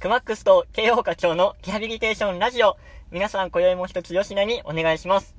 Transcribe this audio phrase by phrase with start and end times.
[0.00, 2.76] クマックスと慶応課長のリハビリテーションラジオ。
[3.10, 5.34] 皆さん、今宵も一つ吉田にお願いします。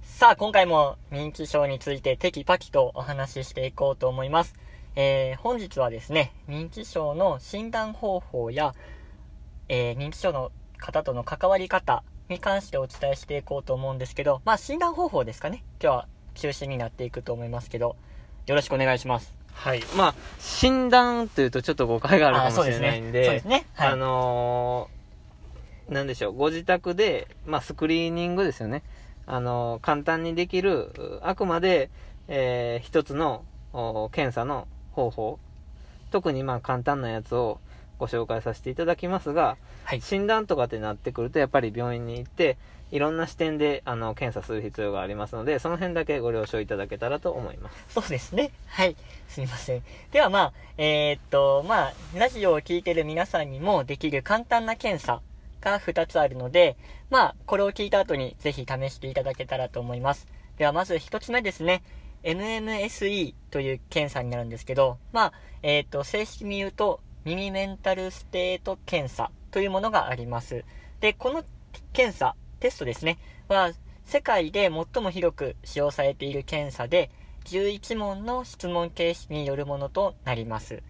[0.00, 4.54] さあ、今回も認知症についてテキパキとお話ししていこうと思います。
[4.96, 8.74] えー、本日はですね、認知症の診断方法や、
[9.68, 15.64] えー、認知症の方との関わり方に関してお伝えしていこうと思うんですけど、まあ、診断方法ですかね。
[15.82, 17.94] 今日は中心になっていくと思いますけど、
[18.46, 19.37] よろしくお願いします。
[19.58, 19.82] はい。
[19.96, 23.66] まあ、診断というとちょっと誤解があるかもしれないんで、そうですね。
[23.74, 28.82] はい、あのー、なんでしょう、ご自宅で、まあ、スクリーニングですよね。
[29.26, 31.90] あのー、簡単にできる、あくまで、
[32.28, 33.44] えー、一つの
[34.12, 35.38] 検査の方法、
[36.12, 37.58] 特にまあ簡単なやつを
[37.98, 42.56] ご紹介させていただきますが、はい、診断とかってなってくると、やっぱり病院に行って、
[42.90, 47.84] いろんな視点であの検査する必要がありますので、その辺だけご了承いただけたらと思います。
[47.88, 48.50] そうですね。
[48.66, 48.96] はい。
[49.28, 49.82] すみません。
[50.10, 55.20] ではまあ、えー、っと、まあ、ラジオを聴いてる皆さんにもできる簡単な検査
[55.60, 56.76] が2つあるので、
[57.10, 60.26] まあ、これを聞いた後にぜひ試していただけたらと思います。
[60.56, 61.82] ではまず1つ目ですね。
[62.24, 65.32] MMSE という検査になるんですけど、まあ、
[65.62, 70.64] えー、っと、正式に言うと、ミニメンタルステート検査というものがあります。
[71.00, 71.44] で、この
[71.92, 73.72] 検査、テストですね、は、
[74.04, 77.10] 世界で最も広く使用されている検査で、
[77.44, 80.82] 11問の質問形式によるものとなります。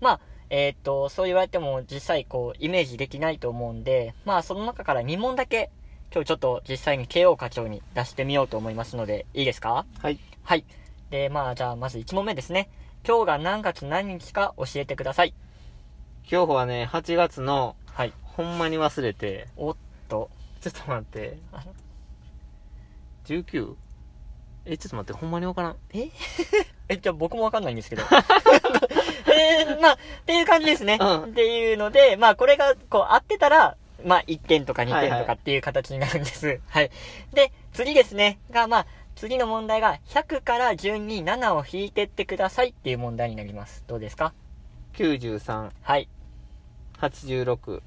[0.00, 0.20] まあ、
[0.50, 5.70] えっ、ー、と、そう言われても実際こう、イメージできないと思うんで、まあ、その中から2問だけ、
[6.12, 9.86] 今日ちょっと実際に KO 課長に出してみようと思いますので、いいですか？
[10.00, 10.18] はい。
[10.44, 10.64] はい。
[11.10, 12.68] で、まあ、じゃあ、まず1問目ですね。
[13.06, 15.34] 今日が何月何日か教えてください。
[16.28, 18.12] 今日はね、8月の、はい。
[18.24, 19.76] ほんまに忘れて、おっ
[20.08, 20.28] と、
[20.60, 21.38] ちょっと待って。
[23.26, 23.74] 19?
[24.64, 25.76] え、ちょっと待って、ほんまにわからん。
[25.92, 26.10] え？
[26.90, 28.02] え、じゃあ僕もわかんないんですけど。
[29.32, 30.98] えー、まあ、っていう感じですね。
[31.00, 36.48] うん、っていうので、まあ、これが、こう、合ってたら、まあ、1点とか2点とかっていう形になるんです。
[36.48, 36.90] はい、はい、
[37.34, 38.40] で、次ですね。
[38.50, 43.84] が、まあ、次の問題が、100から順に7を引いてってくださいっていう問題になります。
[43.86, 44.34] どうですか
[44.94, 45.70] ?93。
[45.82, 46.08] はい。
[47.00, 47.82] 86。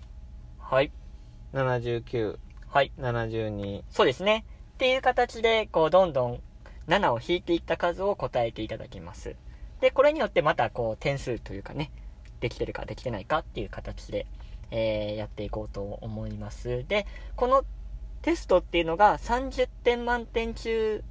[0.60, 0.92] はい。
[1.54, 2.38] 79。
[2.68, 2.92] はい。
[3.00, 3.84] 72。
[3.90, 4.46] そうですね。
[4.76, 6.42] っていう形で、こう、どんどん
[6.88, 9.36] 7を引いていった数を答えていただきます。
[9.82, 11.92] で、これによってまた、こう、点数というかね、
[12.40, 14.28] できてるかできてないかっていう形で、
[14.72, 16.86] えー、やっていこうと思います。
[16.88, 17.64] で、この
[18.22, 21.04] テストっていうのが30点満点中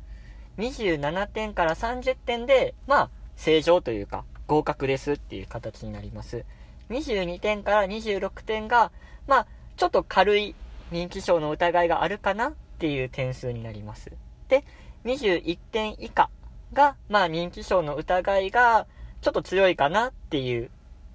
[0.59, 6.45] 27点から30点で、まあ、正常というか、合格ですっていう形になります。
[6.91, 8.91] 22点から26点が、
[9.27, 10.55] まあ、ちょっと軽い
[10.93, 14.11] 認知症の疑いがあるかなっていう点数になります。
[14.49, 14.65] で、
[15.05, 16.31] 21点以下
[16.73, 18.87] が、まあ認知症の疑いが
[19.21, 20.71] ちょっと強いかなっていう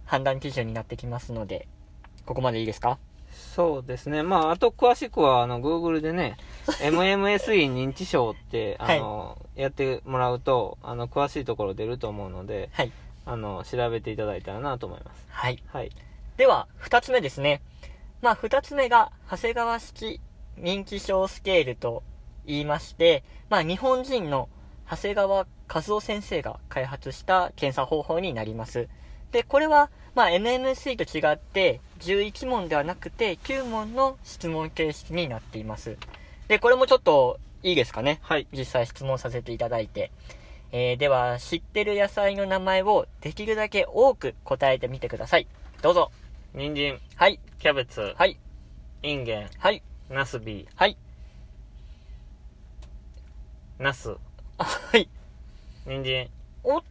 [0.06, 1.68] 判断基準になってきますので、
[2.26, 2.98] ここまでいいですか？
[3.32, 4.22] そうですね。
[4.24, 6.38] まあ、あと詳しくは、あの、Google でね、
[6.82, 12.92] MMSE 認知症って、あの、はい、やってもらうと、あの、詳しいところ出ると思うので、はい。
[13.26, 15.26] あの、調べていただいたらなと思います。
[15.30, 15.64] はい。
[15.68, 15.92] はい。
[16.38, 17.62] では、二つ目ですね。
[18.22, 20.20] まあ、二つ目が、長谷川式
[20.60, 22.04] 認知症スケールと
[22.46, 24.50] 言いまして、まあ、日本人の
[24.90, 28.88] 長谷川和夫先生が開発した検査方法になります。
[29.32, 35.98] で、これは、まあ、MMC と違って、11問ではなくて、9問の質問形式になっています。
[36.48, 38.20] で、これもちょっと、いいですかね？
[38.22, 38.46] はい。
[38.52, 40.12] 実際質問させていただいて。
[40.76, 45.48] えー、では、知ってる野菜の名前をできるだけ多く答えてみてください。
[45.84, 46.12] どうぞ。
[46.56, 47.00] 人参。
[47.16, 47.40] はい。
[47.60, 48.16] キャベツ。
[48.18, 48.40] はい。
[49.04, 49.50] インゲン。
[49.60, 49.84] はい。
[50.10, 50.68] ナスビー。
[50.76, 50.98] はい。
[53.78, 54.18] ナス。
[54.58, 55.08] はい。
[55.86, 56.30] 人参。
[56.64, 56.84] お、ん？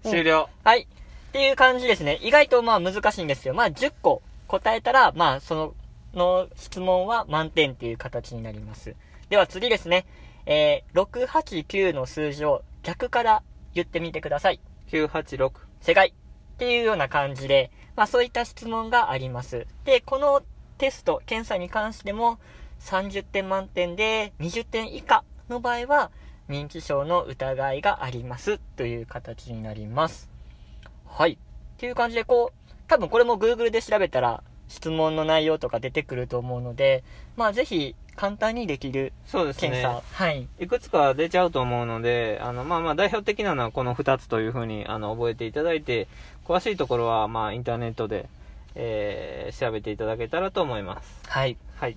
[0.02, 0.48] 終了。
[0.64, 0.84] はい。
[0.84, 0.86] っ
[1.32, 2.18] ていう感じですね。
[2.22, 3.52] 意外とまあ難しいんですよ。
[3.52, 5.74] まあ10個答えたら、まあその、
[6.14, 8.96] の質問は満点っていう形になります。
[9.28, 10.06] では次ですね。
[10.46, 13.42] えー、689の数字を逆から
[13.74, 14.60] 言ってみてください。
[14.90, 15.52] 986。
[15.80, 16.08] 正解。
[16.54, 19.66] っていうような感じで、まあそういった質問があります。
[19.84, 20.42] で、この
[20.78, 22.38] テスト、検査に関しても
[22.80, 26.10] 30点満点で20点以下の場合は
[26.48, 30.28] 認知症の疑いがありますという形になります。
[31.06, 31.32] はい。
[31.32, 31.36] っ
[31.76, 37.02] ていう感じでこう、多分これも Google で調べたら質問の内容とか出てくると思うので、
[37.36, 39.94] まあぜひ簡単にできるそうです検査。
[39.94, 40.02] ね。
[40.12, 40.46] はい。
[40.60, 46.06] いくつか出ちゃうと思うので、あの、まあまあ代表的なのはこの2つというふうに、あの、覚えていただいて、
[46.44, 48.28] 詳しいところは、まあインターネットで、
[48.76, 51.20] えー、調べていただけたらと思います。
[51.28, 51.56] はい。
[51.76, 51.96] はい。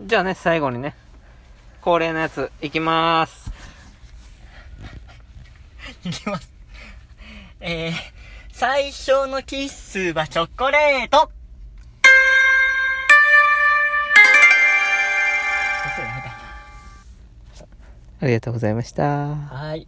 [0.00, 0.94] じゃあね、最後にね、
[1.80, 3.50] 恒例のやつ、いきまーす。
[6.06, 6.52] いきます。
[7.60, 7.92] えー、
[8.52, 11.30] 最初のキッスはチョコレート
[18.20, 19.34] ありがとうございました。
[19.36, 19.86] はい。